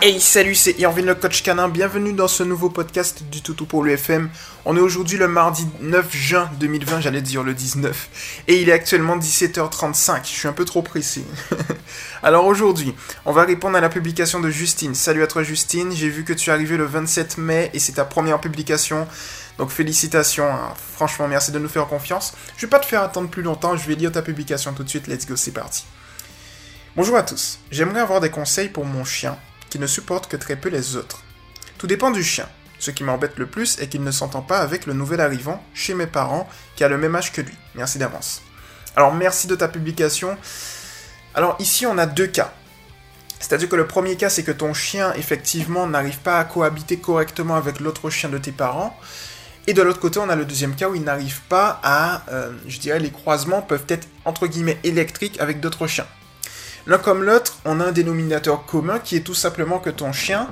Hey 0.00 0.20
salut 0.20 0.54
c'est 0.54 0.78
Irvine 0.78 1.06
le 1.06 1.14
coach 1.16 1.42
canin, 1.42 1.68
bienvenue 1.68 2.12
dans 2.12 2.28
ce 2.28 2.44
nouveau 2.44 2.70
podcast 2.70 3.24
du 3.24 3.42
Toutou 3.42 3.66
pour 3.66 3.82
l'UFM. 3.82 4.30
On 4.66 4.76
est 4.76 4.80
aujourd'hui 4.80 5.18
le 5.18 5.26
mardi 5.26 5.66
9 5.80 6.14
juin 6.14 6.48
2020, 6.60 7.00
j'allais 7.00 7.22
dire 7.22 7.42
le 7.42 7.54
19, 7.54 8.44
et 8.46 8.60
il 8.60 8.68
est 8.68 8.72
actuellement 8.72 9.16
17h35, 9.16 10.20
je 10.22 10.28
suis 10.28 10.46
un 10.46 10.52
peu 10.52 10.64
trop 10.64 10.82
pressé. 10.82 11.24
Alors 12.22 12.46
aujourd'hui, 12.46 12.94
on 13.24 13.32
va 13.32 13.42
répondre 13.42 13.76
à 13.76 13.80
la 13.80 13.88
publication 13.88 14.38
de 14.38 14.48
Justine. 14.48 14.94
Salut 14.94 15.24
à 15.24 15.26
toi 15.26 15.42
Justine, 15.42 15.90
j'ai 15.90 16.08
vu 16.08 16.22
que 16.22 16.32
tu 16.32 16.50
es 16.50 16.52
arrivé 16.52 16.76
le 16.76 16.84
27 16.84 17.38
mai 17.38 17.70
et 17.74 17.80
c'est 17.80 17.92
ta 17.92 18.04
première 18.04 18.40
publication. 18.40 19.08
Donc 19.58 19.70
félicitations, 19.70 20.52
hein. 20.52 20.74
franchement 20.94 21.26
merci 21.26 21.50
de 21.50 21.58
nous 21.58 21.68
faire 21.68 21.86
confiance. 21.86 22.34
Je 22.56 22.66
vais 22.66 22.70
pas 22.70 22.78
te 22.78 22.86
faire 22.86 23.02
attendre 23.02 23.28
plus 23.28 23.42
longtemps, 23.42 23.76
je 23.76 23.88
vais 23.88 23.96
lire 23.96 24.12
ta 24.12 24.22
publication 24.22 24.72
tout 24.72 24.84
de 24.84 24.88
suite, 24.88 25.08
let's 25.08 25.26
go, 25.26 25.34
c'est 25.34 25.50
parti. 25.50 25.84
Bonjour 26.94 27.16
à 27.16 27.24
tous, 27.24 27.58
j'aimerais 27.72 28.00
avoir 28.00 28.20
des 28.20 28.30
conseils 28.30 28.68
pour 28.68 28.84
mon 28.84 29.04
chien 29.04 29.36
qui 29.74 29.80
ne 29.80 29.88
supporte 29.88 30.28
que 30.28 30.36
très 30.36 30.54
peu 30.54 30.68
les 30.68 30.94
autres. 30.94 31.24
Tout 31.78 31.88
dépend 31.88 32.12
du 32.12 32.22
chien. 32.22 32.48
Ce 32.78 32.92
qui 32.92 33.02
m'embête 33.02 33.36
le 33.38 33.46
plus 33.46 33.76
est 33.80 33.88
qu'il 33.88 34.04
ne 34.04 34.12
s'entend 34.12 34.40
pas 34.40 34.60
avec 34.60 34.86
le 34.86 34.92
nouvel 34.92 35.20
arrivant 35.20 35.60
chez 35.74 35.94
mes 35.94 36.06
parents 36.06 36.48
qui 36.76 36.84
a 36.84 36.88
le 36.88 36.96
même 36.96 37.16
âge 37.16 37.32
que 37.32 37.40
lui. 37.40 37.56
Merci 37.74 37.98
d'avance. 37.98 38.42
Alors 38.94 39.12
merci 39.12 39.48
de 39.48 39.56
ta 39.56 39.66
publication. 39.66 40.38
Alors 41.34 41.56
ici 41.58 41.86
on 41.86 41.98
a 41.98 42.06
deux 42.06 42.28
cas. 42.28 42.52
C'est-à-dire 43.40 43.68
que 43.68 43.74
le 43.74 43.88
premier 43.88 44.14
cas 44.14 44.28
c'est 44.28 44.44
que 44.44 44.52
ton 44.52 44.74
chien 44.74 45.12
effectivement 45.14 45.88
n'arrive 45.88 46.18
pas 46.18 46.38
à 46.38 46.44
cohabiter 46.44 46.98
correctement 46.98 47.56
avec 47.56 47.80
l'autre 47.80 48.10
chien 48.10 48.28
de 48.28 48.38
tes 48.38 48.52
parents. 48.52 48.96
Et 49.66 49.72
de 49.72 49.82
l'autre 49.82 49.98
côté, 49.98 50.20
on 50.20 50.28
a 50.28 50.36
le 50.36 50.44
deuxième 50.44 50.76
cas 50.76 50.88
où 50.88 50.94
il 50.94 51.02
n'arrive 51.02 51.40
pas 51.48 51.80
à, 51.82 52.22
euh, 52.30 52.52
je 52.68 52.78
dirais, 52.78 53.00
les 53.00 53.10
croisements 53.10 53.62
peuvent 53.62 53.86
être 53.88 54.06
entre 54.24 54.46
guillemets 54.46 54.78
électriques 54.84 55.40
avec 55.40 55.58
d'autres 55.58 55.88
chiens. 55.88 56.06
L'un 56.86 56.98
comme 56.98 57.22
l'autre, 57.22 57.58
on 57.64 57.80
a 57.80 57.86
un 57.86 57.92
dénominateur 57.92 58.66
commun 58.66 58.98
qui 58.98 59.16
est 59.16 59.20
tout 59.20 59.34
simplement 59.34 59.78
que 59.78 59.88
ton 59.88 60.12
chien 60.12 60.48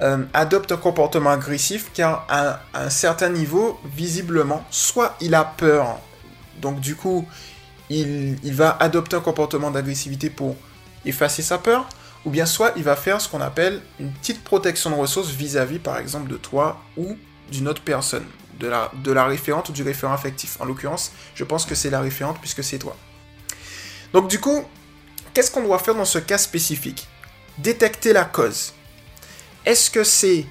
euh, 0.00 0.24
adopte 0.32 0.72
un 0.72 0.78
comportement 0.78 1.30
agressif 1.30 1.90
car 1.92 2.26
à, 2.30 2.60
un 2.72 2.88
certain 2.88 3.28
niveau, 3.28 3.78
visiblement, 3.94 4.64
soit 4.70 5.16
il 5.20 5.34
a 5.34 5.44
peur, 5.44 5.98
donc 6.60 6.80
du 6.80 6.96
coup, 6.96 7.26
il, 7.90 8.36
va 8.44 8.76
adopter 8.80 9.16
un 9.16 9.20
comportement 9.20 9.70
d'agressivité 9.70 10.30
pour 10.30 10.56
effacer 11.04 11.42
sa 11.42 11.58
peur, 11.58 11.86
ou 12.24 12.30
bien 12.30 12.46
soit 12.46 12.72
il 12.76 12.82
va 12.82 12.96
faire 12.96 13.20
ce 13.20 13.28
qu'on 13.28 13.40
appelle 13.40 13.80
une 14.00 14.10
petite 14.10 14.42
protection 14.44 14.90
de 14.90 14.96
ressources 14.96 15.30
vis-à-vis, 15.30 15.78
par 15.78 15.98
exemple, 15.98 16.28
de 16.30 16.36
toi 16.36 16.80
ou 16.96 17.16
d'une 17.50 17.68
autre 17.68 17.82
personne, 17.82 18.24
de 18.58 18.66
la, 18.66 18.90
de 19.04 19.12
la 19.12 19.24
référente 19.26 19.68
ou 19.68 19.72
du 19.72 19.82
référent 19.82 20.12
affectif. 20.12 20.60
En 20.60 20.64
l'occurrence, 20.64 21.12
je 21.34 21.44
pense 21.44 21.64
que 21.64 21.74
c'est 21.74 21.90
la 21.90 22.00
référente 22.00 22.38
puisque 22.40 22.64
c'est 22.64 22.78
toi. 22.78 22.96
Donc 24.12 24.28
du 24.28 24.40
coup, 24.40 24.64
Qu'est-ce 25.34 25.50
qu'on 25.50 25.62
doit 25.62 25.78
faire 25.78 25.94
dans 25.94 26.04
ce 26.04 26.18
cas 26.18 26.38
spécifique? 26.38 27.06
Détecter 27.58 28.12
la 28.12 28.24
cause. 28.24 28.72
Est-ce 29.64 29.90
que 29.90 30.04
c'est 30.04 30.46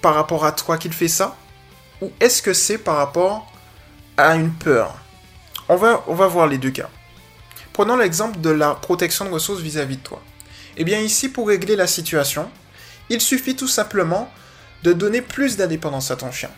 par 0.00 0.14
rapport 0.14 0.44
à 0.44 0.52
toi 0.52 0.78
qu'il 0.78 0.92
fait 0.92 1.08
ça? 1.08 1.36
Ou 2.00 2.12
est-ce 2.20 2.42
que 2.42 2.52
c'est 2.52 2.78
par 2.78 2.96
rapport 2.96 3.50
à 4.16 4.36
une 4.36 4.52
peur? 4.52 4.96
On 5.68 5.76
va, 5.76 5.96
voir 6.06 6.46
les 6.46 6.58
deux 6.58 6.70
cas. 6.70 6.88
Prenons 7.72 7.96
l'exemple 7.96 8.40
de 8.40 8.50
la 8.50 8.74
protection 8.74 9.24
de 9.24 9.30
ressources 9.30 9.60
vis-à-vis 9.60 9.96
de 9.96 10.02
toi. 10.02 10.22
Eh 10.76 10.84
bien 10.84 11.00
ici, 11.00 11.28
pour 11.28 11.48
régler 11.48 11.74
la 11.74 11.86
situation, 11.86 12.50
il 13.08 13.20
suffit 13.20 13.56
tout 13.56 13.68
simplement 13.68 14.30
de 14.82 14.92
donner 14.92 15.22
plus 15.22 15.56
d'indépendance 15.56 16.10
à 16.10 16.16
ton 16.16 16.30
chien. 16.30 16.50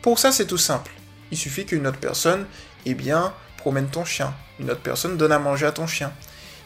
Pour 0.00 0.18
ça, 0.18 0.32
c'est 0.32 0.46
tout 0.46 0.58
simple. 0.58 0.92
Il 1.30 1.36
suffit 1.36 1.66
qu'une 1.66 1.86
autre 1.86 1.98
personne, 1.98 2.46
eh 2.86 2.94
bien, 2.94 3.34
promène 3.58 3.88
ton 3.88 4.04
chien. 4.04 4.32
Une 4.58 4.70
autre 4.70 4.82
personne 4.82 5.16
donne 5.16 5.32
à 5.32 5.38
manger 5.38 5.66
à 5.66 5.72
ton 5.72 5.86
chien 5.86 6.12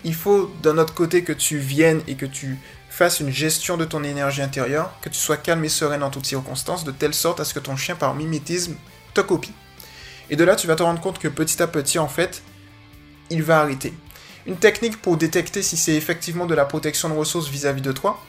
il 0.05 0.15
faut 0.15 0.53
d'un 0.63 0.79
autre 0.79 0.95
côté 0.95 1.23
que 1.25 1.33
tu 1.33 1.59
viennes 1.59 2.03
et 2.07 2.15
que 2.15 2.27
tu 2.27 2.59
fasses 2.89 3.21
une 3.21 3.31
gestion 3.31 3.77
de 3.77 3.85
ton 3.85 4.03
énergie 4.03 4.43
intérieure, 4.43 4.93
que 5.03 5.09
tu 5.09 5.19
sois 5.19 5.37
calme 5.37 5.65
et 5.65 5.69
sereine 5.69 6.03
en 6.03 6.11
toutes 6.11 6.27
circonstances, 6.27 6.85
de 6.85 6.91
telle 6.91 7.15
sorte 7.15 7.41
à 7.41 7.45
ce 7.45 7.55
que 7.55 7.61
ton 7.61 7.77
chien, 7.77 7.95
par 7.95 8.15
mimétisme, 8.15 8.75
te 9.15 9.21
copie. 9.21 9.53
Et 10.31 10.37
de 10.37 10.45
là, 10.45 10.57
tu 10.57 10.67
vas 10.67 10.77
te 10.77 10.83
rendre 10.83 11.01
compte 11.01 11.19
que 11.19 11.29
petit 11.29 11.63
à 11.63 11.67
petit, 11.67 11.99
en 11.99 12.09
fait, 12.09 12.43
il 13.31 13.43
va 13.43 13.61
arrêter. 13.61 13.95
Une 14.47 14.57
technique 14.57 15.01
pour 15.01 15.17
détecter 15.17 15.63
si 15.63 15.77
c'est 15.77 15.95
effectivement 15.95 16.47
de 16.47 16.55
la 16.55 16.65
protection 16.65 17.09
de 17.09 17.15
ressources 17.15 17.49
vis-à-vis 17.49 17.83
de 17.83 17.93
toi, 17.93 18.21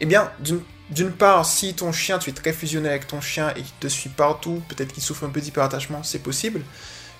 eh 0.00 0.06
bien, 0.06 0.30
d'une 0.90 1.12
part, 1.12 1.44
si 1.44 1.74
ton 1.74 1.92
chien, 1.92 2.18
tu 2.18 2.30
es 2.30 2.32
très 2.32 2.52
fusionné 2.52 2.88
avec 2.88 3.06
ton 3.06 3.20
chien 3.20 3.50
et 3.50 3.62
qu'il 3.62 3.74
te 3.80 3.88
suit 3.88 4.10
partout, 4.10 4.62
peut-être 4.68 4.92
qu'il 4.92 5.02
souffre 5.02 5.24
un 5.24 5.30
peu 5.30 5.40
d'hyperattachement, 5.40 6.02
c'est 6.02 6.20
possible. 6.20 6.62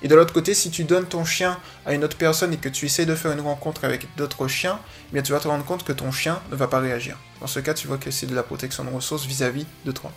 Et 0.03 0.09
de 0.09 0.15
l'autre 0.15 0.33
côté, 0.33 0.55
si 0.55 0.71
tu 0.71 0.85
donnes 0.85 1.07
ton 1.07 1.25
chien 1.25 1.59
à 1.87 1.95
une 1.95 2.05
autre 2.05 2.17
personne 2.17 2.53
et 2.53 2.59
que 2.59 2.69
tu 2.69 2.87
essaies 2.87 3.07
de 3.07 3.15
faire 3.15 3.33
une 3.33 3.41
rencontre 3.41 3.85
avec 3.85 4.07
d'autres 4.17 4.47
chiens, 4.47 4.79
eh 5.15 5.23
tu 5.23 5.33
vas 5.33 5.41
te 5.41 5.49
rendre 5.49 5.65
compte 5.65 5.85
que 5.85 5.93
ton 5.93 6.13
chien 6.13 6.41
ne 6.51 6.57
va 6.57 6.69
pas 6.69 6.81
réagir. 6.81 7.17
Dans 7.41 7.47
ce 7.47 7.61
cas, 7.61 7.75
tu 7.75 7.87
vois 7.89 7.99
que 7.99 8.11
c'est 8.11 8.27
de 8.27 8.35
la 8.35 8.43
protection 8.43 8.85
de 8.85 8.91
ressources 8.91 9.25
vis-à-vis 9.25 9.67
de 9.85 9.93
toi. 9.93 10.13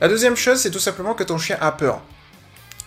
La 0.00 0.08
deuxième 0.08 0.36
chose, 0.36 0.60
c'est 0.60 0.70
tout 0.70 0.78
simplement 0.78 1.14
que 1.14 1.24
ton 1.24 1.38
chien 1.38 1.58
a 1.60 1.72
peur. 1.72 2.02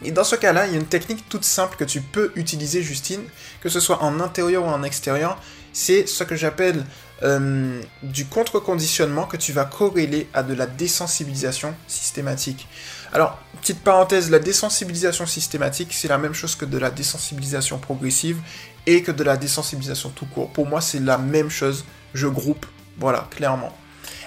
Et 0.03 0.11
dans 0.11 0.23
ce 0.23 0.35
cas-là, 0.35 0.67
il 0.67 0.73
y 0.73 0.75
a 0.75 0.79
une 0.79 0.85
technique 0.85 1.27
toute 1.29 1.43
simple 1.43 1.75
que 1.75 1.83
tu 1.83 2.01
peux 2.01 2.31
utiliser, 2.35 2.83
Justine, 2.83 3.23
que 3.61 3.69
ce 3.69 3.79
soit 3.79 4.03
en 4.03 4.19
intérieur 4.19 4.63
ou 4.63 4.67
en 4.67 4.83
extérieur. 4.83 5.41
C'est 5.73 6.07
ce 6.07 6.23
que 6.23 6.35
j'appelle 6.35 6.85
euh, 7.23 7.81
du 8.03 8.25
contre-conditionnement 8.25 9.25
que 9.25 9.37
tu 9.37 9.51
vas 9.51 9.65
corréler 9.65 10.29
à 10.33 10.43
de 10.43 10.53
la 10.53 10.67
désensibilisation 10.67 11.73
systématique. 11.87 12.67
Alors, 13.11 13.39
petite 13.61 13.83
parenthèse, 13.83 14.29
la 14.29 14.39
désensibilisation 14.39 15.25
systématique, 15.25 15.93
c'est 15.93 16.07
la 16.07 16.17
même 16.17 16.33
chose 16.33 16.55
que 16.55 16.65
de 16.65 16.77
la 16.77 16.91
désensibilisation 16.91 17.79
progressive 17.79 18.39
et 18.85 19.01
que 19.01 19.11
de 19.11 19.23
la 19.23 19.37
désensibilisation 19.37 20.09
tout 20.09 20.25
court. 20.27 20.51
Pour 20.51 20.67
moi, 20.67 20.81
c'est 20.81 20.99
la 20.99 21.17
même 21.17 21.49
chose, 21.49 21.85
je 22.13 22.27
groupe, 22.27 22.65
voilà, 22.97 23.27
clairement. 23.31 23.75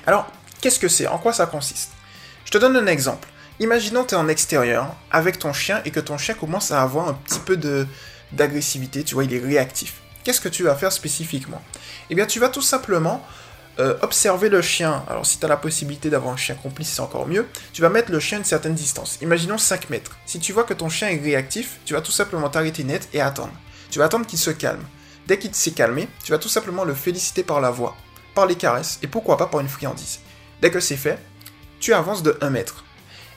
Alors, 0.07 0.27
qu'est-ce 0.61 0.79
que 0.79 0.89
c'est? 0.89 1.07
En 1.07 1.19
quoi 1.19 1.33
ça 1.33 1.47
consiste? 1.47 1.93
Je 2.45 2.51
te 2.51 2.59
donne 2.59 2.77
un 2.77 2.87
exemple. 2.87 3.29
Imaginons 3.61 4.03
que 4.03 4.09
tu 4.09 4.15
es 4.15 4.19
en 4.19 4.29
extérieur 4.29 4.97
avec 5.11 5.39
ton 5.39 5.53
chien 5.53 5.83
et 5.85 5.91
que 5.91 6.01
ton 6.01 6.19
chien 6.19 6.35
commence 6.35 6.73
à 6.73 6.83
avoir 6.83 7.09
un 7.09 7.15
petit 7.15 7.39
peu 7.39 7.57
d'agressivité, 8.33 9.05
tu 9.05 9.15
vois, 9.15 9.25
il 9.25 9.35
est 9.35 9.39
réactif. 9.39 10.01
Qu'est-ce 10.25 10.41
que 10.41 10.49
tu 10.49 10.63
vas 10.63 10.75
faire 10.75 10.93
spécifiquement? 10.93 11.63
Eh 12.11 12.15
bien, 12.15 12.27
tu 12.27 12.41
vas 12.41 12.49
tout 12.49 12.63
simplement 12.63 13.25
euh, 13.79 13.97
observer 14.03 14.49
le 14.49 14.61
chien. 14.61 15.05
Alors, 15.09 15.25
si 15.25 15.39
tu 15.39 15.45
as 15.47 15.49
la 15.49 15.57
possibilité 15.57 16.11
d'avoir 16.11 16.35
un 16.35 16.37
chien 16.37 16.55
complice, 16.55 16.91
c'est 16.91 17.01
encore 17.01 17.27
mieux. 17.27 17.47
Tu 17.73 17.81
vas 17.81 17.89
mettre 17.89 18.13
le 18.13 18.21
chien 18.21 18.39
à 18.39 18.41
une 18.41 18.45
certaine 18.45 18.75
distance. 18.75 19.19
Imaginons 19.23 19.59
5 19.59 19.89
mètres. 19.89 20.19
Si 20.27 20.39
tu 20.39 20.53
vois 20.53 20.65
que 20.65 20.75
ton 20.75 20.89
chien 20.89 21.09
est 21.09 21.23
réactif, 21.23 21.79
tu 21.85 21.95
vas 21.95 22.03
tout 22.03 22.13
simplement 22.13 22.51
t'arrêter 22.51 22.85
net 22.85 23.09
et 23.15 23.21
attendre. 23.21 23.53
Tu 23.91 23.99
vas 23.99 24.05
attendre 24.05 24.27
qu'il 24.27 24.39
se 24.39 24.51
calme. 24.51 24.85
Dès 25.27 25.39
qu'il 25.39 25.55
s'est 25.55 25.71
calmé, 25.71 26.09
tu 26.23 26.33
vas 26.33 26.39
tout 26.39 26.49
simplement 26.49 26.85
le 26.85 26.95
féliciter 26.95 27.43
par 27.43 27.61
la 27.61 27.71
voix, 27.71 27.97
par 28.35 28.47
les 28.47 28.57
caresses 28.57 28.99
et 29.03 29.07
pourquoi 29.07 29.37
pas 29.37 29.47
par 29.47 29.61
une 29.61 29.69
friandise. 29.69 30.21
Dès 30.61 30.71
que 30.71 30.81
c'est 30.81 30.97
fait, 30.97 31.19
tu 31.79 31.95
avances 31.95 32.23
de 32.23 32.37
1 32.41 32.51
mètre. 32.51 32.85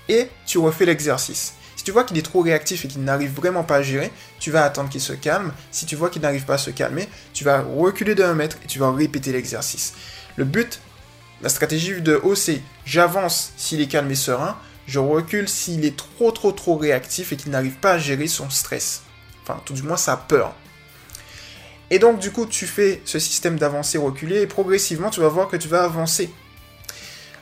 Et 0.09 0.27
tu 0.45 0.57
refais 0.57 0.85
l'exercice. 0.85 1.53
Si 1.83 1.87
tu 1.87 1.91
vois 1.91 2.05
qu'il 2.05 2.17
est 2.17 2.21
trop 2.21 2.39
réactif 2.39 2.85
et 2.85 2.87
qu'il 2.87 3.03
n'arrive 3.03 3.33
vraiment 3.33 3.65
pas 3.65 3.75
à 3.75 3.81
gérer, 3.81 4.09
tu 4.39 4.51
vas 4.51 4.63
attendre 4.63 4.89
qu'il 4.89 5.01
se 5.01 5.11
calme. 5.11 5.51
Si 5.69 5.85
tu 5.85 5.97
vois 5.97 6.09
qu'il 6.09 6.21
n'arrive 6.21 6.45
pas 6.45 6.53
à 6.53 6.57
se 6.57 6.69
calmer, 6.69 7.09
tu 7.33 7.43
vas 7.43 7.59
reculer 7.59 8.15
de 8.15 8.23
1 8.23 8.35
mètre 8.35 8.55
et 8.63 8.67
tu 8.67 8.79
vas 8.79 8.89
répéter 8.89 9.33
l'exercice. 9.33 9.93
Le 10.37 10.45
but, 10.45 10.79
la 11.41 11.49
stratégie 11.49 12.01
de 12.01 12.21
haut, 12.23 12.35
c'est 12.35 12.61
j'avance 12.85 13.51
s'il 13.57 13.81
est 13.81 13.87
calme 13.87 14.09
et 14.09 14.15
serein, 14.15 14.57
je 14.87 14.97
recule 14.99 15.49
s'il 15.49 15.83
est 15.83 15.97
trop 15.97 16.31
trop 16.31 16.53
trop 16.53 16.77
réactif 16.77 17.33
et 17.33 17.35
qu'il 17.35 17.51
n'arrive 17.51 17.75
pas 17.75 17.91
à 17.91 17.99
gérer 17.99 18.27
son 18.27 18.49
stress. 18.49 19.01
Enfin, 19.41 19.59
tout 19.65 19.73
du 19.73 19.83
moins 19.83 19.97
sa 19.97 20.15
peur. 20.15 20.55
Et 21.89 21.99
donc, 21.99 22.17
du 22.17 22.31
coup, 22.31 22.45
tu 22.45 22.65
fais 22.65 23.01
ce 23.03 23.19
système 23.19 23.59
d'avancer, 23.59 23.97
reculer, 23.97 24.39
et 24.39 24.47
progressivement, 24.47 25.09
tu 25.09 25.19
vas 25.19 25.27
voir 25.27 25.49
que 25.49 25.57
tu 25.57 25.67
vas 25.67 25.83
avancer. 25.83 26.31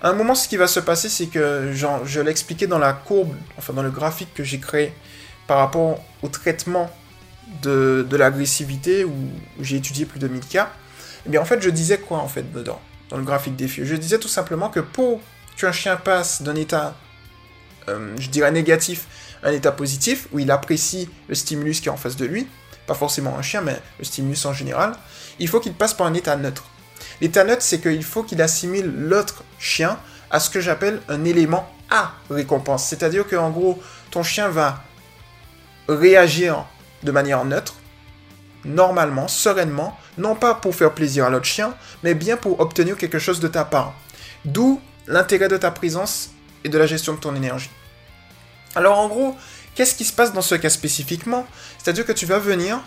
À 0.04 0.10
un 0.10 0.14
moment, 0.14 0.34
ce 0.34 0.48
qui 0.48 0.58
va 0.58 0.66
se 0.68 0.80
passer, 0.80 1.10
c'est 1.10 1.28
que 1.28 1.72
genre, 1.74 2.06
je 2.06 2.20
l'expliquais 2.22 2.66
dans 2.66 2.80
la 2.80 2.92
courbe, 2.92 3.36
enfin 3.58 3.72
dans 3.74 3.84
le 3.84 3.92
graphique 3.92 4.34
que 4.34 4.44
j'ai 4.44 4.60
créé 4.60 4.94
par 5.46 5.60
rapport 5.60 6.04
au 6.24 6.28
traitement 6.28 6.90
de, 7.62 8.08
l'agressivité, 8.12 9.06
où, 9.06 9.14
j'ai 9.60 9.78
étudié 9.78 10.06
plus 10.06 10.20
de 10.20 10.28
1000 10.28 10.42
cas. 10.48 10.72
Eh 11.28 11.30
bien, 11.30 11.40
en 11.40 11.46
fait, 11.46 11.62
je 11.62 11.70
disais 11.70 12.00
quoi, 12.00 12.18
en 12.18 12.28
fait, 12.28 12.52
dedans, 12.52 12.82
dans 13.10 13.18
le 13.18 13.24
graphique 13.24 13.56
des 13.56 13.68
Je 13.68 13.96
disais 13.96 14.18
tout 14.18 14.28
simplement 14.28 14.70
que 14.70 14.80
pour 14.80 15.22
qu'un 15.56 15.72
chien 15.72 15.98
passe 15.98 16.42
d'un 16.42 16.56
état, 16.56 16.96
euh, 17.88 18.16
je 18.18 18.30
dirais 18.30 18.52
négatif, 18.52 19.06
à 19.44 19.50
un 19.50 19.52
état 19.52 19.72
positif, 19.72 20.28
où 20.32 20.40
il 20.40 20.50
apprécie 20.50 21.10
le 21.28 21.36
stimulus 21.36 21.80
qui 21.80 21.90
est 21.90 21.92
en 21.92 21.98
face 21.98 22.16
de 22.16 22.26
lui, 22.26 22.48
pas 22.88 22.96
forcément 22.96 23.38
un 23.38 23.44
chien, 23.44 23.62
mais 23.62 23.80
le 24.00 24.06
stimulus 24.06 24.46
en 24.46 24.54
général, 24.54 24.94
il 25.38 25.48
faut 25.48 25.60
qu'il 25.60 25.74
passe 25.74 25.94
par 25.94 26.08
un 26.08 26.14
état 26.16 26.36
neutre. 26.38 26.71
L'état 27.22 27.44
neutre, 27.44 27.62
c'est 27.62 27.80
qu'il 27.80 28.04
faut 28.04 28.24
qu'il 28.24 28.42
assimile 28.42 28.92
l'autre 28.96 29.44
chien 29.60 30.00
à 30.30 30.40
ce 30.40 30.50
que 30.50 30.60
j'appelle 30.60 31.02
un 31.10 31.26
élément 31.26 31.70
à 31.90 32.14
récompense. 32.30 32.88
C'est-à-dire 32.88 33.28
qu'en 33.28 33.50
gros, 33.50 33.82
ton 34.12 34.24
chien 34.24 34.50
va 34.50 34.84
réagir 35.88 36.66
de 37.04 37.12
manière 37.12 37.44
neutre, 37.46 37.76
normalement, 38.64 39.28
sereinement, 39.28 39.98
non 40.18 40.36
pas 40.36 40.56
pour 40.56 40.76
faire 40.76 40.94
plaisir 40.94 41.26
à 41.26 41.30
l'autre 41.30 41.46
chien, 41.46 41.74
mais 42.04 42.14
bien 42.14 42.38
pour 42.38 42.60
obtenir 42.60 42.98
quelque 42.98 43.20
chose 43.20 43.40
de 43.40 43.48
ta 43.48 43.66
part. 43.66 43.94
D'où 44.46 44.80
l'intérêt 45.08 45.48
de 45.48 45.58
ta 45.58 45.72
présence 45.72 46.32
et 46.64 46.70
de 46.70 46.78
la 46.78 46.86
gestion 46.86 47.14
de 47.14 47.20
ton 47.20 47.36
énergie. 47.36 47.70
Alors 48.76 49.00
en 49.00 49.08
gros, 49.08 49.36
qu'est-ce 49.76 49.96
qui 49.96 50.06
se 50.06 50.14
passe 50.14 50.34
dans 50.34 50.42
ce 50.42 50.56
cas 50.56 50.70
spécifiquement? 50.70 51.46
C'est-à-dire 51.78 52.06
que 52.06 52.12
tu 52.12 52.26
vas 52.26 52.40
venir 52.40 52.80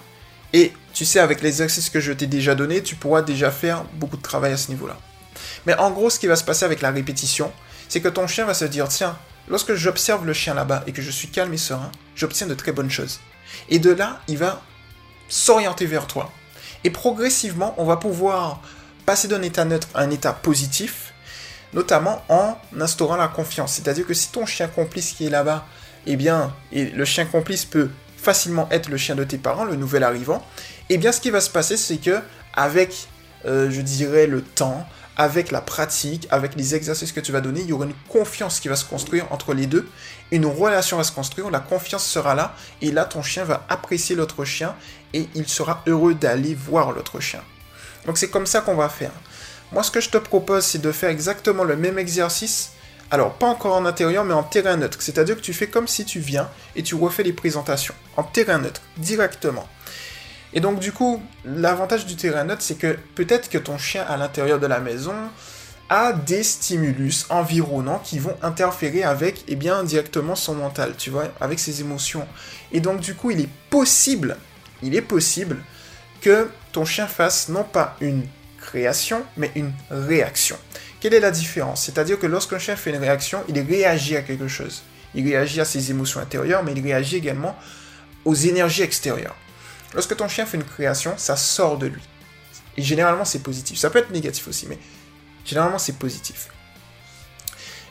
et 0.54 0.72
tu 0.92 1.04
sais, 1.04 1.18
avec 1.18 1.42
les 1.42 1.48
exercices 1.48 1.90
que 1.90 1.98
je 1.98 2.12
t'ai 2.12 2.28
déjà 2.28 2.54
donnés, 2.54 2.80
tu 2.80 2.94
pourras 2.94 3.22
déjà 3.22 3.50
faire 3.50 3.82
beaucoup 3.94 4.16
de 4.16 4.22
travail 4.22 4.52
à 4.52 4.56
ce 4.56 4.70
niveau-là. 4.70 4.96
Mais 5.66 5.74
en 5.74 5.90
gros, 5.90 6.10
ce 6.10 6.20
qui 6.20 6.28
va 6.28 6.36
se 6.36 6.44
passer 6.44 6.64
avec 6.64 6.80
la 6.80 6.92
répétition, 6.92 7.52
c'est 7.88 8.00
que 8.00 8.08
ton 8.08 8.28
chien 8.28 8.44
va 8.44 8.54
se 8.54 8.64
dire, 8.64 8.86
tiens, 8.86 9.18
lorsque 9.48 9.74
j'observe 9.74 10.24
le 10.24 10.32
chien 10.32 10.54
là-bas 10.54 10.84
et 10.86 10.92
que 10.92 11.02
je 11.02 11.10
suis 11.10 11.26
calme 11.26 11.52
et 11.52 11.58
serein, 11.58 11.90
j'obtiens 12.14 12.46
de 12.46 12.54
très 12.54 12.70
bonnes 12.70 12.90
choses. 12.90 13.18
Et 13.68 13.80
de 13.80 13.90
là, 13.90 14.20
il 14.28 14.38
va 14.38 14.62
s'orienter 15.28 15.86
vers 15.86 16.06
toi. 16.06 16.30
Et 16.84 16.90
progressivement, 16.90 17.74
on 17.76 17.84
va 17.84 17.96
pouvoir 17.96 18.62
passer 19.06 19.26
d'un 19.26 19.42
état 19.42 19.64
neutre 19.64 19.88
à 19.92 20.02
un 20.02 20.10
état 20.10 20.32
positif, 20.32 21.14
notamment 21.72 22.22
en 22.28 22.56
instaurant 22.80 23.16
la 23.16 23.26
confiance. 23.26 23.72
C'est-à-dire 23.72 24.06
que 24.06 24.14
si 24.14 24.28
ton 24.28 24.46
chien 24.46 24.68
complice 24.68 25.14
qui 25.14 25.26
est 25.26 25.30
là-bas, 25.30 25.66
eh 26.06 26.14
bien, 26.14 26.54
et 26.70 26.84
le 26.90 27.04
chien 27.04 27.24
complice 27.24 27.64
peut 27.64 27.90
facilement 28.24 28.68
être 28.70 28.88
le 28.88 28.96
chien 28.96 29.14
de 29.14 29.24
tes 29.24 29.38
parents, 29.38 29.64
le 29.64 29.76
nouvel 29.76 30.02
arrivant, 30.02 30.44
eh 30.88 30.98
bien, 30.98 31.12
ce 31.12 31.20
qui 31.20 31.30
va 31.30 31.40
se 31.40 31.50
passer, 31.50 31.76
c'est 31.76 31.98
que 31.98 32.20
avec, 32.54 33.08
euh, 33.44 33.70
je 33.70 33.80
dirais, 33.80 34.26
le 34.26 34.42
temps, 34.42 34.86
avec 35.16 35.50
la 35.52 35.60
pratique, 35.60 36.26
avec 36.30 36.56
les 36.56 36.74
exercices 36.74 37.12
que 37.12 37.20
tu 37.20 37.30
vas 37.30 37.40
donner, 37.40 37.60
il 37.60 37.68
y 37.68 37.72
aura 37.72 37.84
une 37.84 37.94
confiance 38.08 38.58
qui 38.58 38.68
va 38.68 38.76
se 38.76 38.84
construire 38.84 39.30
entre 39.30 39.54
les 39.54 39.66
deux. 39.66 39.88
Une 40.32 40.46
relation 40.46 40.96
va 40.96 41.04
se 41.04 41.12
construire, 41.12 41.50
la 41.50 41.60
confiance 41.60 42.04
sera 42.04 42.34
là, 42.34 42.56
et 42.82 42.90
là, 42.90 43.04
ton 43.04 43.22
chien 43.22 43.44
va 43.44 43.64
apprécier 43.68 44.16
l'autre 44.16 44.44
chien, 44.44 44.74
et 45.12 45.28
il 45.34 45.46
sera 45.48 45.82
heureux 45.86 46.14
d'aller 46.14 46.54
voir 46.54 46.92
l'autre 46.92 47.20
chien. 47.20 47.42
Donc 48.06 48.18
c'est 48.18 48.28
comme 48.28 48.46
ça 48.46 48.60
qu'on 48.60 48.74
va 48.74 48.88
faire. 48.88 49.12
Moi, 49.72 49.82
ce 49.82 49.90
que 49.90 50.00
je 50.00 50.10
te 50.10 50.18
propose, 50.18 50.64
c'est 50.64 50.80
de 50.80 50.92
faire 50.92 51.10
exactement 51.10 51.64
le 51.64 51.76
même 51.76 51.98
exercice. 51.98 52.72
Alors, 53.10 53.34
pas 53.34 53.46
encore 53.46 53.76
en 53.76 53.84
intérieur, 53.84 54.24
mais 54.24 54.34
en 54.34 54.42
terrain 54.42 54.76
neutre. 54.76 54.98
C'est-à-dire 55.00 55.36
que 55.36 55.40
tu 55.40 55.52
fais 55.52 55.68
comme 55.68 55.86
si 55.86 56.04
tu 56.04 56.20
viens 56.20 56.48
et 56.74 56.82
tu 56.82 56.94
refais 56.94 57.22
les 57.22 57.32
présentations. 57.32 57.94
En 58.16 58.22
terrain 58.22 58.58
neutre, 58.58 58.82
directement. 58.96 59.68
Et 60.52 60.60
donc, 60.60 60.78
du 60.78 60.92
coup, 60.92 61.22
l'avantage 61.44 62.06
du 62.06 62.16
terrain 62.16 62.44
neutre, 62.44 62.62
c'est 62.62 62.78
que 62.78 62.96
peut-être 63.14 63.50
que 63.50 63.58
ton 63.58 63.76
chien 63.76 64.04
à 64.08 64.16
l'intérieur 64.16 64.58
de 64.58 64.66
la 64.66 64.80
maison 64.80 65.14
a 65.90 66.12
des 66.12 66.42
stimulus 66.42 67.26
environnants 67.28 67.98
qui 67.98 68.18
vont 68.18 68.36
interférer 68.42 69.02
avec, 69.02 69.44
eh 69.48 69.56
bien, 69.56 69.84
directement 69.84 70.34
son 70.34 70.54
mental, 70.54 70.94
tu 70.96 71.10
vois, 71.10 71.26
avec 71.40 71.58
ses 71.58 71.80
émotions. 71.80 72.26
Et 72.72 72.80
donc, 72.80 73.00
du 73.00 73.14
coup, 73.14 73.30
il 73.30 73.40
est 73.40 73.48
possible, 73.68 74.36
il 74.82 74.94
est 74.94 75.02
possible 75.02 75.58
que 76.20 76.48
ton 76.72 76.84
chien 76.84 77.06
fasse 77.06 77.48
non 77.48 77.64
pas 77.64 77.96
une 78.00 78.24
création, 78.58 79.24
mais 79.36 79.50
une 79.54 79.72
réaction. 79.90 80.56
Quelle 81.04 81.12
est 81.12 81.20
la 81.20 81.30
différence? 81.30 81.84
C'est-à-dire 81.84 82.18
que 82.18 82.26
lorsqu'un 82.26 82.58
chien 82.58 82.76
fait 82.76 82.88
une 82.88 82.96
réaction, 82.96 83.44
il 83.46 83.60
réagit 83.60 84.16
à 84.16 84.22
quelque 84.22 84.48
chose. 84.48 84.82
Il 85.14 85.22
réagit 85.22 85.60
à 85.60 85.66
ses 85.66 85.90
émotions 85.90 86.18
intérieures, 86.18 86.64
mais 86.64 86.72
il 86.72 86.82
réagit 86.82 87.16
également 87.16 87.58
aux 88.24 88.34
énergies 88.34 88.80
extérieures. 88.80 89.36
Lorsque 89.92 90.16
ton 90.16 90.28
chien 90.28 90.46
fait 90.46 90.56
une 90.56 90.64
création, 90.64 91.12
ça 91.18 91.36
sort 91.36 91.76
de 91.76 91.88
lui. 91.88 92.00
Et 92.78 92.82
généralement, 92.82 93.26
c'est 93.26 93.42
positif. 93.42 93.78
Ça 93.78 93.90
peut 93.90 93.98
être 93.98 94.12
négatif 94.12 94.48
aussi, 94.48 94.66
mais 94.66 94.78
généralement, 95.44 95.76
c'est 95.76 95.98
positif. 95.98 96.48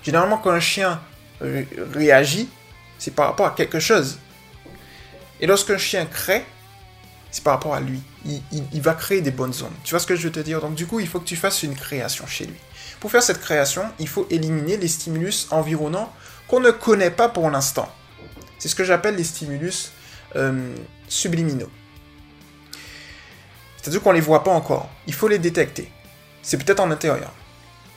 Généralement, 0.01 0.39
quand 0.39 0.49
un 0.49 0.59
chien 0.59 0.99
réagit, 1.39 2.49
c'est 2.97 3.13
par 3.13 3.27
rapport 3.27 3.45
à 3.45 3.51
quelque 3.51 3.79
chose. 3.79 4.17
Et 5.39 5.45
lorsqu'un 5.45 5.77
chien 5.77 6.07
crée, 6.07 6.43
c'est 7.33 7.43
par 7.43 7.55
rapport 7.55 7.73
à 7.73 7.79
lui. 7.79 7.99
Il, 8.51 8.81
va 8.83 8.93
créer 8.93 9.21
des 9.21 9.31
bonnes 9.31 9.53
zones. 9.53 9.73
Tu 9.83 9.89
vois 9.89 9.99
ce 9.99 10.05
que 10.05 10.15
je 10.15 10.21
veux 10.21 10.31
te 10.31 10.39
dire? 10.39 10.61
Donc 10.61 10.75
du 10.75 10.85
coup, 10.85 10.99
il 10.99 11.07
faut 11.07 11.19
que 11.19 11.25
tu 11.25 11.35
fasses 11.35 11.63
une 11.63 11.73
création 11.73 12.27
chez 12.27 12.45
lui. 12.45 12.55
Pour 12.99 13.09
faire 13.09 13.23
cette 13.23 13.41
création, 13.41 13.83
il 13.97 14.07
faut 14.07 14.27
éliminer 14.29 14.77
les 14.77 14.87
stimulus 14.87 15.47
environnants 15.49 16.13
qu'on 16.47 16.59
ne 16.59 16.69
connaît 16.69 17.09
pas 17.09 17.29
pour 17.29 17.49
l'instant. 17.49 17.91
C'est 18.59 18.69
ce 18.69 18.75
que 18.75 18.83
j'appelle 18.83 19.15
les 19.15 19.23
stimulus 19.23 19.91
euh, 20.35 20.75
subliminaux. 21.07 21.71
C'est-à-dire 23.81 24.03
qu'on 24.03 24.11
ne 24.11 24.15
les 24.15 24.21
voit 24.21 24.43
pas 24.43 24.51
encore. 24.51 24.87
Il 25.07 25.15
faut 25.15 25.27
les 25.27 25.39
détecter. 25.39 25.91
C'est 26.43 26.63
peut-être 26.63 26.81
en 26.81 26.91
intérieur. 26.91 27.33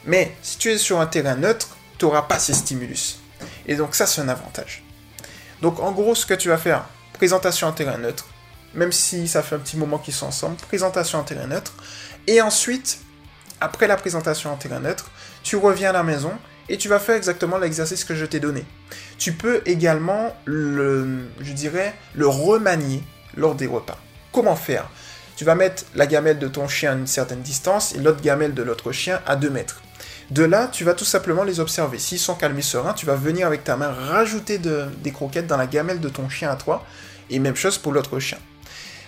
Mais 0.07 0.35
si 0.41 0.57
tu 0.57 0.71
es 0.71 0.79
sur 0.79 0.99
un 0.99 1.07
terrain 1.07 1.37
neutre, 1.37 1.77
tu 1.99 2.07
n'auras 2.07 2.23
pas 2.23 2.39
ces 2.39 2.55
stimulus. 2.55 3.21
Et 3.67 3.77
donc 3.77 3.95
ça, 3.95 4.07
c'est 4.07 4.23
un 4.23 4.31
avantage. 4.31 4.83
Donc 5.61 5.79
en 5.79 5.93
gros, 5.93 6.15
ce 6.15 6.25
que 6.25 6.33
tu 6.33 6.49
vas 6.49 6.57
faire, 6.57 6.87
présentation 7.13 7.69
en 7.69 7.73
terrain 7.73 7.99
neutre, 7.99 8.27
même 8.75 8.93
si 8.93 9.29
ça 9.29 9.43
fait 9.43 9.57
un 9.57 9.59
petit 9.59 9.77
moment 9.77 9.99
qu'ils 9.99 10.15
sont 10.15 10.27
ensemble, 10.27 10.57
présentation 10.57 11.19
en 11.19 11.23
terrain 11.23 11.47
neutre. 11.47 11.73
Et 12.27 12.41
ensuite, 12.41 12.99
après 13.61 13.87
la 13.87 13.97
présentation 13.97 14.53
en 14.53 14.57
terrain 14.57 14.81
neutre, 14.81 15.11
tu 15.43 15.57
reviens 15.57 15.91
à 15.91 15.93
la 15.93 16.03
maison 16.03 16.33
et 16.69 16.77
tu 16.77 16.89
vas 16.89 16.99
faire 16.99 17.15
exactement 17.15 17.59
l'exercice 17.59 18.05
que 18.05 18.15
je 18.15 18.27
t'ai 18.27 18.41
donné. 18.41 18.65
Tu 19.19 19.33
peux 19.33 19.63
également 19.67 20.35
le, 20.45 21.29
je 21.41 21.53
dirais, 21.53 21.95
le 22.15 22.27
remanier 22.27 23.03
lors 23.37 23.55
des 23.55 23.67
repas. 23.67 23.99
Comment 24.33 24.57
faire? 24.57 24.89
Tu 25.37 25.45
vas 25.45 25.55
mettre 25.55 25.85
la 25.95 26.07
gamelle 26.07 26.39
de 26.39 26.49
ton 26.49 26.67
chien 26.67 26.93
à 26.93 26.95
une 26.95 27.07
certaine 27.07 27.43
distance 27.43 27.95
et 27.95 27.99
l'autre 27.99 28.23
gamelle 28.23 28.55
de 28.55 28.63
l'autre 28.63 28.91
chien 28.93 29.21
à 29.27 29.37
2 29.37 29.51
mètres. 29.51 29.83
De 30.31 30.43
là, 30.43 30.69
tu 30.73 30.83
vas 30.83 30.95
tout 30.95 31.05
simplement 31.05 31.45
les 31.45 31.61
observer. 31.61 31.99
S'ils 31.99 32.19
sont 32.19 32.35
calmes 32.35 32.59
et 32.59 32.63
sereins, 32.63 32.95
tu 32.95 33.07
vas 33.07 33.15
venir 33.15 33.47
avec 33.47 33.63
ta 33.63 33.77
main 33.77 33.93
rajouter 33.93 34.59
des 34.59 35.13
croquettes 35.13 35.47
dans 35.47 35.57
la 35.57 35.67
gamelle 35.67 36.01
de 36.01 36.09
ton 36.09 36.29
chien 36.29 36.51
à 36.51 36.57
toi. 36.57 36.85
Et 37.31 37.39
même 37.39 37.55
chose 37.55 37.79
pour 37.79 37.93
l'autre 37.93 38.19
chien. 38.19 38.39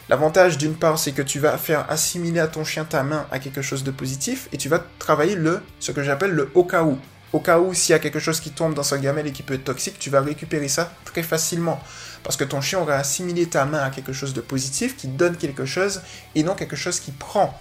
L'avantage 0.08 0.56
d'une 0.56 0.74
part, 0.74 0.98
c'est 0.98 1.12
que 1.12 1.20
tu 1.20 1.38
vas 1.38 1.58
faire 1.58 1.84
assimiler 1.90 2.40
à 2.40 2.48
ton 2.48 2.64
chien 2.64 2.84
ta 2.84 3.02
main 3.02 3.26
à 3.30 3.38
quelque 3.38 3.60
chose 3.60 3.84
de 3.84 3.90
positif 3.90 4.48
et 4.52 4.56
tu 4.56 4.68
vas 4.68 4.82
travailler 4.98 5.34
le, 5.34 5.60
ce 5.80 5.92
que 5.92 6.02
j'appelle 6.02 6.30
le 6.30 6.50
au 6.54 6.64
cas 6.64 6.82
où. 6.82 6.98
Au 7.34 7.40
cas 7.40 7.58
où, 7.58 7.74
s'il 7.74 7.92
y 7.92 7.94
a 7.94 7.98
quelque 7.98 8.18
chose 8.18 8.40
qui 8.40 8.50
tombe 8.50 8.72
dans 8.72 8.82
sa 8.82 8.96
gamelle 8.96 9.26
et 9.26 9.32
qui 9.32 9.42
peut 9.42 9.52
être 9.52 9.64
toxique, 9.64 9.98
tu 9.98 10.08
vas 10.08 10.22
récupérer 10.22 10.68
ça 10.68 10.94
très 11.04 11.22
facilement. 11.22 11.78
Parce 12.22 12.38
que 12.38 12.44
ton 12.44 12.62
chien 12.62 12.78
aura 12.78 12.94
assimilé 12.94 13.46
ta 13.46 13.66
main 13.66 13.80
à 13.80 13.90
quelque 13.90 14.14
chose 14.14 14.32
de 14.32 14.40
positif, 14.40 14.96
qui 14.96 15.08
donne 15.08 15.36
quelque 15.36 15.66
chose, 15.66 16.00
et 16.34 16.42
non 16.42 16.54
quelque 16.54 16.76
chose 16.76 17.00
qui 17.00 17.12
prend. 17.12 17.58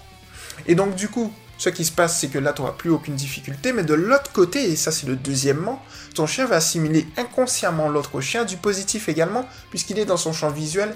Et 0.67 0.75
donc, 0.75 0.95
du 0.95 1.09
coup, 1.09 1.33
ce 1.57 1.67
qui 1.67 1.83
se 1.83 1.91
passe, 1.91 2.19
c'est 2.19 2.29
que 2.29 2.39
là, 2.39 2.53
tu 2.53 2.61
n'auras 2.61 2.75
plus 2.75 2.89
aucune 2.89 3.15
difficulté, 3.15 3.73
mais 3.73 3.83
de 3.83 3.93
l'autre 3.93 4.31
côté, 4.31 4.71
et 4.71 4.75
ça 4.75 4.91
c'est 4.91 5.07
le 5.07 5.15
deuxièmement, 5.15 5.83
ton 6.15 6.27
chien 6.27 6.45
va 6.45 6.55
assimiler 6.57 7.05
inconsciemment 7.17 7.89
l'autre 7.89 8.21
chien 8.21 8.45
du 8.45 8.57
positif 8.57 9.09
également, 9.09 9.47
puisqu'il 9.69 9.99
est 9.99 10.05
dans 10.05 10.17
son 10.17 10.33
champ 10.33 10.49
visuel, 10.49 10.95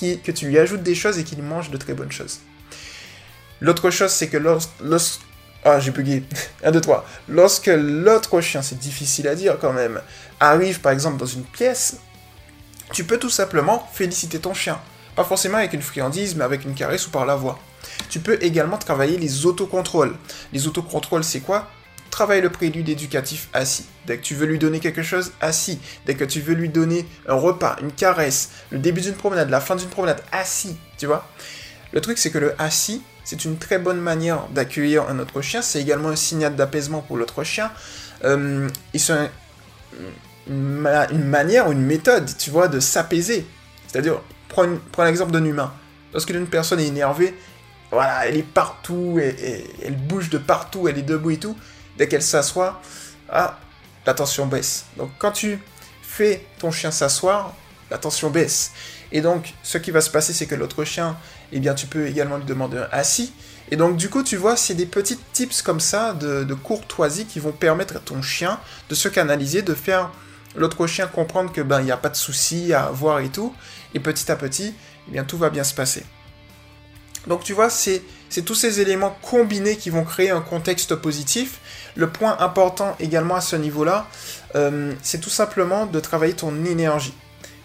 que 0.00 0.30
tu 0.32 0.46
lui 0.48 0.58
ajoutes 0.58 0.82
des 0.82 0.94
choses 0.94 1.18
et 1.18 1.24
qu'il 1.24 1.42
mange 1.42 1.70
de 1.70 1.76
très 1.76 1.94
bonnes 1.94 2.12
choses. 2.12 2.40
L'autre 3.60 3.90
chose, 3.90 4.10
c'est 4.10 4.28
que 4.28 4.36
lorsque... 4.36 4.70
ah, 5.64 5.80
j'ai 5.80 5.90
bugué. 5.90 6.22
1, 6.64 6.70
2, 6.70 6.80
3. 6.80 7.06
Lorsque 7.28 7.70
l'autre 7.74 8.40
chien, 8.40 8.62
c'est 8.62 8.78
difficile 8.78 9.28
à 9.28 9.34
dire 9.34 9.58
quand 9.60 9.72
même, 9.72 10.00
arrive 10.40 10.80
par 10.80 10.92
exemple 10.92 11.16
dans 11.16 11.26
une 11.26 11.44
pièce, 11.44 11.98
tu 12.92 13.04
peux 13.04 13.18
tout 13.18 13.30
simplement 13.30 13.88
féliciter 13.92 14.38
ton 14.38 14.52
chien. 14.54 14.78
Pas 15.16 15.24
forcément 15.24 15.58
avec 15.58 15.72
une 15.72 15.82
friandise, 15.82 16.34
mais 16.34 16.44
avec 16.44 16.64
une 16.64 16.74
caresse 16.74 17.06
ou 17.06 17.10
par 17.10 17.24
la 17.24 17.36
voix. 17.36 17.58
Tu 18.10 18.18
peux 18.20 18.36
également 18.42 18.78
travailler 18.78 19.16
les 19.16 19.46
autocontrôles. 19.46 20.16
Les 20.52 20.66
autocontrôles, 20.66 21.24
c'est 21.24 21.40
quoi? 21.40 21.70
Travaille 22.14 22.42
le 22.42 22.48
prélude 22.48 22.88
éducatif 22.88 23.48
assis. 23.52 23.86
Dès 24.06 24.18
que 24.18 24.22
tu 24.22 24.36
veux 24.36 24.46
lui 24.46 24.60
donner 24.60 24.78
quelque 24.78 25.02
chose, 25.02 25.32
assis. 25.40 25.80
Dès 26.06 26.14
que 26.14 26.22
tu 26.22 26.40
veux 26.40 26.54
lui 26.54 26.68
donner 26.68 27.04
un 27.26 27.34
repas, 27.34 27.74
une 27.82 27.90
caresse, 27.90 28.50
le 28.70 28.78
début 28.78 29.00
d'une 29.00 29.16
promenade, 29.16 29.50
la 29.50 29.60
fin 29.60 29.74
d'une 29.74 29.88
promenade, 29.88 30.22
assis, 30.30 30.76
tu 30.96 31.06
vois. 31.06 31.28
Le 31.92 32.00
truc, 32.00 32.18
c'est 32.18 32.30
que 32.30 32.38
le 32.38 32.54
assis, 32.62 33.02
c'est 33.24 33.44
une 33.44 33.58
très 33.58 33.80
bonne 33.80 33.98
manière 33.98 34.46
d'accueillir 34.50 35.08
un 35.08 35.18
autre 35.18 35.42
chien. 35.42 35.60
C'est 35.60 35.80
également 35.80 36.10
un 36.10 36.14
signal 36.14 36.54
d'apaisement 36.54 37.00
pour 37.00 37.16
l'autre 37.16 37.42
chien. 37.42 37.72
Euh, 38.22 38.68
c'est 38.94 39.12
une, 40.48 40.78
manière, 41.24 41.72
une 41.72 41.82
méthode, 41.82 42.30
tu 42.38 42.50
vois, 42.50 42.68
de 42.68 42.78
s'apaiser. 42.78 43.44
C'est-à-dire, 43.88 44.20
prends, 44.48 44.68
l'exemple 44.98 45.32
d'un 45.32 45.44
humain. 45.44 45.74
Lorsque 46.12 46.30
une 46.30 46.46
personne 46.46 46.78
est 46.78 46.86
énervée, 46.86 47.34
voilà, 47.90 48.28
elle 48.28 48.36
est 48.36 48.44
partout, 48.44 49.18
elle 49.20 49.96
bouge 49.96 50.30
de 50.30 50.38
partout, 50.38 50.86
elle 50.86 50.98
est 50.98 51.02
debout 51.02 51.32
et 51.32 51.38
tout 51.38 51.56
dès 51.96 52.08
qu'elle 52.08 52.22
s'assoit, 52.22 52.80
ah, 53.28 53.58
la 54.06 54.14
tension 54.14 54.46
baisse. 54.46 54.86
Donc 54.96 55.10
quand 55.18 55.32
tu 55.32 55.58
fais 56.02 56.46
ton 56.58 56.70
chien 56.70 56.90
s'asseoir, 56.90 57.54
la 57.90 57.98
tension 57.98 58.30
baisse. 58.30 58.72
Et 59.12 59.20
donc, 59.20 59.54
ce 59.62 59.78
qui 59.78 59.90
va 59.90 60.00
se 60.00 60.10
passer, 60.10 60.32
c'est 60.32 60.46
que 60.46 60.54
l'autre 60.54 60.84
chien, 60.84 61.16
eh 61.52 61.60
bien, 61.60 61.74
tu 61.74 61.86
peux 61.86 62.06
également 62.06 62.36
lui 62.36 62.44
demander 62.44 62.78
un 62.78 62.88
assis. 62.90 63.32
Et 63.70 63.76
donc, 63.76 63.96
du 63.96 64.10
coup, 64.10 64.22
tu 64.22 64.36
vois, 64.36 64.56
c'est 64.56 64.74
des 64.74 64.86
petits 64.86 65.18
tips 65.32 65.62
comme 65.62 65.80
ça 65.80 66.12
de, 66.12 66.54
courtoisie 66.54 67.24
qui 67.24 67.40
vont 67.40 67.52
permettre 67.52 67.96
à 67.96 68.00
ton 68.00 68.22
chien 68.22 68.58
de 68.88 68.94
se 68.94 69.08
canaliser, 69.08 69.62
de 69.62 69.74
faire 69.74 70.10
l'autre 70.56 70.86
chien 70.86 71.06
comprendre 71.06 71.52
que 71.52 71.60
ben 71.60 71.80
il 71.80 71.84
n'y 71.84 71.92
a 71.92 71.96
pas 71.96 72.08
de 72.08 72.16
souci 72.16 72.72
à 72.72 72.86
avoir 72.86 73.20
et 73.20 73.28
tout. 73.28 73.54
Et 73.94 74.00
petit 74.00 74.30
à 74.30 74.36
petit, 74.36 74.74
eh 75.08 75.12
bien, 75.12 75.24
tout 75.24 75.38
va 75.38 75.50
bien 75.50 75.64
se 75.64 75.74
passer. 75.74 76.04
Donc, 77.26 77.44
tu 77.44 77.52
vois, 77.52 77.70
c'est 77.70 78.02
tous 78.44 78.54
ces 78.54 78.80
éléments 78.80 79.16
combinés 79.22 79.76
qui 79.76 79.90
vont 79.90 80.04
créer 80.04 80.30
un 80.30 80.40
contexte 80.40 80.94
positif 80.96 81.60
le 81.96 82.10
point 82.10 82.36
important 82.40 82.96
également 83.00 83.36
à 83.36 83.40
ce 83.40 83.56
niveau-là, 83.56 84.06
euh, 84.54 84.92
c'est 85.02 85.20
tout 85.20 85.30
simplement 85.30 85.86
de 85.86 86.00
travailler 86.00 86.34
ton 86.34 86.64
énergie. 86.64 87.14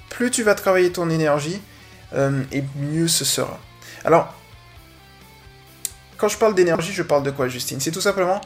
Plus 0.10 0.32
tu 0.32 0.44
vas 0.44 0.56
travailler 0.56 0.92
ton 0.92 1.10
énergie, 1.10 1.62
euh, 2.14 2.44
et 2.52 2.64
mieux 2.76 3.08
ce 3.08 3.26
sera. 3.26 3.60
Alors, 4.04 4.34
quand 6.18 6.28
je 6.28 6.38
parle 6.38 6.56
d'énergie, 6.56 6.92
je 6.94 7.04
parle 7.04 7.24
de 7.24 7.32
quoi, 7.32 7.48
Justine? 7.48 7.80
C'est 7.80 7.92
tout 7.92 8.02
simplement 8.02 8.42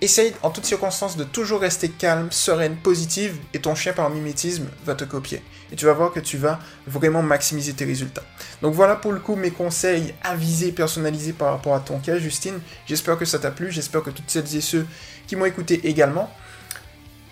Essaye 0.00 0.32
en 0.44 0.50
toutes 0.50 0.64
circonstances 0.64 1.16
de 1.16 1.24
toujours 1.24 1.60
rester 1.60 1.88
calme, 1.88 2.28
sereine, 2.30 2.76
positive, 2.76 3.36
et 3.52 3.58
ton 3.58 3.74
chien 3.74 3.92
par 3.92 4.10
mimétisme 4.10 4.66
va 4.84 4.94
te 4.94 5.02
copier. 5.02 5.42
Et 5.72 5.76
tu 5.76 5.86
vas 5.86 5.92
voir 5.92 6.12
que 6.12 6.20
tu 6.20 6.36
vas 6.36 6.60
vraiment 6.86 7.20
maximiser 7.20 7.72
tes 7.72 7.84
résultats. 7.84 8.22
Donc 8.62 8.74
voilà 8.74 8.94
pour 8.94 9.10
le 9.12 9.18
coup 9.18 9.34
mes 9.34 9.50
conseils 9.50 10.14
avisés, 10.22 10.70
personnalisés 10.70 11.32
par 11.32 11.50
rapport 11.50 11.74
à 11.74 11.80
ton 11.80 11.98
cas, 11.98 12.16
Justine. 12.18 12.60
J'espère 12.86 13.18
que 13.18 13.24
ça 13.24 13.40
t'a 13.40 13.50
plu, 13.50 13.72
j'espère 13.72 14.04
que 14.04 14.10
toutes 14.10 14.30
celles 14.30 14.54
et 14.54 14.60
ceux 14.60 14.86
qui 15.26 15.34
m'ont 15.34 15.46
écouté 15.46 15.80
également. 15.88 16.30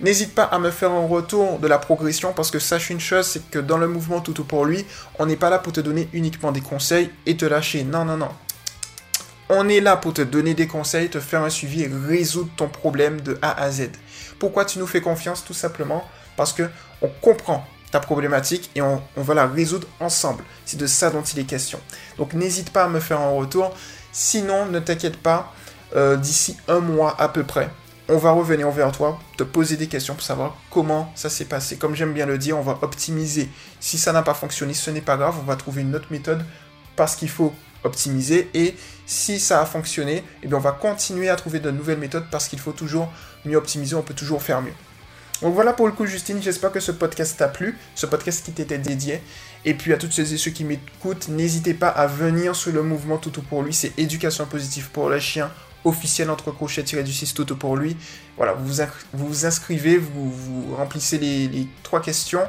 N'hésite 0.01 0.35
pas 0.35 0.45
à 0.45 0.59
me 0.59 0.73
faire 0.73 0.91
un 0.91 1.07
retour 1.07 1.61
de 1.61 1.69
la 1.69 1.79
progression 1.79 2.33
parce 2.33 2.51
que 2.51 2.59
sache 2.59 2.91
une 2.91 3.01
chose, 3.01 3.27
c'est 3.27 3.49
que 3.49 3.61
dans 3.61 3.79
le 3.79 3.87
mouvement 3.87 4.21
tout 4.21 4.45
pour 4.45 4.65
lui, 4.65 4.85
on 5.21 5.27
n'est 5.27 5.37
pas 5.37 5.51
là 5.51 5.61
pour 5.61 5.73
te 5.73 5.81
donner 5.81 6.09
uniquement 6.13 6.51
des 6.51 6.61
conseils 6.61 7.11
et 7.27 7.37
te 7.37 7.47
lâcher. 7.47 7.85
Non, 7.85 8.05
non, 8.05 8.17
non. 8.17 8.29
On 9.49 9.69
est 9.69 9.81
là 9.81 9.97
pour 9.97 10.13
te 10.13 10.23
donner 10.23 10.55
des 10.55 10.67
conseils, 10.67 11.09
te 11.09 11.21
faire 11.21 11.43
un 11.43 11.51
suivi 11.51 11.83
et 11.83 11.91
résoudre 12.09 12.51
ton 12.57 12.69
problème 12.69 13.21
de 13.21 13.39
A 13.43 13.63
à 13.63 13.71
Z. 13.71 13.91
Pourquoi 14.41 14.65
tu 14.65 14.81
nous 14.81 14.89
fais 14.89 15.01
confiance 15.01 15.45
Tout 15.45 15.55
simplement? 15.55 16.05
Parce 16.37 16.53
que 16.53 16.65
on 17.01 17.09
comprend 17.21 17.65
ta 17.93 18.01
problématique 18.01 18.71
et 18.75 18.83
on, 18.83 19.01
va 19.17 19.35
la 19.35 19.47
résoudre 19.47 19.87
ensemble. 20.01 20.43
C'est 20.65 20.79
de 20.79 20.87
ça 20.89 21.11
dont 21.11 21.23
il 21.23 21.39
est 21.39 21.45
question. 21.45 21.79
Donc 22.19 22.35
n'hésite 22.35 22.71
pas 22.71 22.85
à 22.85 22.89
me 22.89 22.99
faire 22.99 23.21
un 23.21 23.31
retour. 23.31 23.73
Sinon, 24.11 24.67
ne 24.67 24.81
t'inquiète 24.81 25.17
pas, 25.17 25.53
euh, 25.95 26.17
d'ici 26.17 26.57
un 26.67 26.81
mois 26.81 27.15
à 27.21 27.29
peu 27.29 27.45
près, 27.45 27.71
on 28.09 28.19
va 28.19 28.33
revenir 28.33 28.69
vers 28.71 28.91
toi, 28.91 29.19
te 29.37 29.45
poser 29.45 29.77
des 29.77 29.87
questions 29.87 30.15
pour 30.15 30.23
savoir 30.23 30.57
comment 30.71 31.13
ça 31.15 31.31
s'est 31.31 31.45
passé. 31.45 31.77
Comme 31.77 31.95
j'aime 31.95 32.13
bien 32.13 32.27
le 32.27 32.39
dire, 32.39 32.59
on 32.59 32.63
va 32.63 32.79
optimiser. 32.83 33.49
Si 33.79 33.99
ça 33.99 34.13
n'a 34.13 34.23
pas 34.23 34.35
fonctionné, 34.35 34.75
ce 34.75 34.91
n'est 34.91 35.01
pas 35.01 35.17
grave, 35.17 35.37
on 35.41 35.45
va 35.45 35.57
trouver 35.57 35.83
une 35.83 35.95
autre 35.95 36.09
méthode 36.11 36.45
parce 36.97 37.15
qu'il 37.15 37.29
faut 37.29 37.53
optimiser. 37.87 38.49
Et 38.55 38.75
si 39.07 39.41
ça 39.41 39.61
a 39.61 39.67
fonctionné, 39.67 40.23
eh 40.43 40.49
bien 40.49 40.59
on 40.59 40.61
va 40.61 40.73
continuer 40.73 41.29
à 41.29 41.37
trouver 41.37 41.61
de 41.61 41.71
nouvelles 41.71 41.99
méthodes 41.99 42.27
parce 42.31 42.49
qu'il 42.49 42.59
faut 42.59 42.73
toujours 42.73 43.11
mieux 43.45 43.57
optimiser, 43.57 43.95
on 43.95 44.03
peut 44.03 44.15
toujours 44.15 44.43
faire 44.43 44.63
mieux. 44.63 44.75
Donc 45.43 45.55
voilà 45.55 45.73
pour 45.73 45.87
le 45.87 45.93
coup 45.93 46.07
Justine, 46.07 46.43
j'espère 46.43 46.73
que 46.73 46.81
ce 46.81 46.93
podcast 46.93 47.37
t'a 47.39 47.49
plu, 47.49 47.77
ce 47.95 48.07
podcast 48.07 48.45
qui 48.45 48.53
t'était 48.53 48.79
dédié. 48.79 49.21
Et 49.65 49.75
puis 49.75 49.93
à 49.93 49.97
toutes 49.97 50.13
celles 50.13 50.33
et 50.33 50.39
ceux 50.39 50.51
qui 50.51 50.65
m'écoutent, 50.65 51.29
n'hésitez 51.29 51.75
pas 51.75 51.89
à 51.89 52.07
venir 52.07 52.57
sur 52.57 52.73
le 52.73 52.83
mouvement 52.83 53.19
Toutou 53.19 53.43
pour 53.43 53.63
lui, 53.63 53.75
c'est 53.75 53.93
éducation 53.99 54.47
positive 54.47 54.91
pour 54.91 55.11
les 55.11 55.21
chiens 55.21 55.51
officiel 55.85 56.31
entre 56.31 56.51
crochet-du 56.51 57.13
6 57.13 57.35
Toutou 57.35 57.57
pour 57.57 57.77
lui. 57.77 57.97
Voilà, 58.37 58.55
vous 58.55 58.83
vous, 59.13 59.47
inscrivez, 59.47 59.99
vous, 59.99 60.75
remplissez 60.77 61.19
les 61.19 61.69
trois 61.83 62.01
questions. 62.01 62.43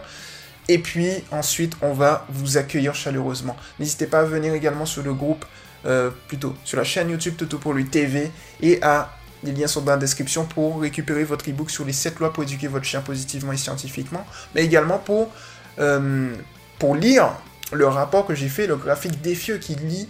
Et 0.68 0.80
puis 0.80 1.12
ensuite, 1.32 1.76
on 1.82 1.94
va 1.94 2.26
vous 2.30 2.58
accueillir 2.58 2.94
chaleureusement. 2.94 3.56
N'hésitez 3.80 4.08
pas 4.08 4.20
à 4.20 4.24
venir 4.24 4.54
également 4.54 4.86
sur 4.86 5.04
le 5.04 5.14
groupe, 5.14 5.46
euh, 5.86 6.10
plutôt 6.28 6.56
sur 6.64 6.78
la 6.78 6.84
chaîne 6.84 7.10
YouTube 7.10 7.36
Toto 7.38 7.58
pour 7.58 7.74
lui 7.74 7.86
TV 7.86 8.32
et 8.62 8.82
à 8.82 9.14
les 9.44 9.52
liens 9.52 9.68
sont 9.68 9.82
dans 9.82 9.92
la 9.92 9.98
description 9.98 10.46
pour 10.46 10.82
récupérer 10.82 11.24
votre 11.24 11.48
ebook 11.48 11.70
sur 11.70 11.86
les 11.86 11.94
7 11.94 12.20
lois 12.20 12.34
pour 12.34 12.44
éduquer 12.44 12.68
votre 12.68 12.86
chien 12.86 13.02
positivement 13.02 13.52
et 13.52 13.58
scientifiquement, 13.58 14.26
mais 14.56 14.66
également 14.66 14.98
pour, 14.98 15.32
euh, 15.78 16.34
pour 16.80 16.96
lire 16.96 17.30
le 17.72 17.86
rapport 17.88 18.26
que 18.26 18.34
j'ai 18.34 18.50
fait, 18.50 18.66
le 18.66 18.76
graphique 18.76 19.22
défieux 19.22 19.60
qui 19.60 19.76
lit 19.76 20.10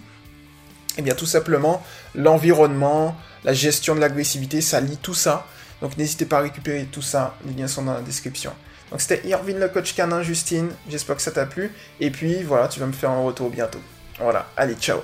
eh 0.96 1.02
bien 1.02 1.14
tout 1.14 1.26
simplement 1.26 1.84
l'environnement, 2.14 3.16
la 3.44 3.52
gestion 3.52 3.94
de 3.94 4.00
l'agressivité, 4.00 4.60
ça 4.60 4.80
lit 4.80 4.96
tout 4.96 5.14
ça. 5.14 5.46
Donc 5.80 5.96
n'hésitez 5.96 6.24
pas 6.24 6.38
à 6.38 6.40
récupérer 6.40 6.88
tout 6.90 7.02
ça, 7.02 7.36
les 7.46 7.52
liens 7.52 7.68
sont 7.68 7.82
dans 7.82 7.94
la 7.94 8.00
description. 8.00 8.52
Donc 8.90 9.00
c'était 9.00 9.26
Irvin 9.28 9.58
le 9.58 9.68
coach 9.68 9.94
canin 9.94 10.22
Justine, 10.22 10.70
j'espère 10.88 11.16
que 11.16 11.22
ça 11.22 11.30
t'a 11.30 11.46
plu. 11.46 11.70
Et 12.00 12.10
puis 12.10 12.42
voilà, 12.42 12.68
tu 12.68 12.80
vas 12.80 12.86
me 12.86 12.92
faire 12.92 13.10
un 13.10 13.22
retour 13.22 13.50
bientôt. 13.50 13.80
Voilà, 14.20 14.46
allez, 14.56 14.74
ciao 14.74 15.00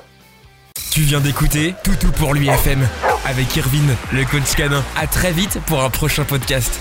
Tu 0.90 1.02
viens 1.02 1.20
d'écouter 1.20 1.74
Toutou 1.84 2.10
pour 2.12 2.34
l'UFM 2.34 2.86
avec 3.26 3.54
Irvin 3.56 3.94
le 4.12 4.24
coach 4.24 4.54
canin. 4.56 4.82
A 4.96 5.06
très 5.06 5.32
vite 5.32 5.58
pour 5.66 5.82
un 5.82 5.90
prochain 5.90 6.24
podcast. 6.24 6.78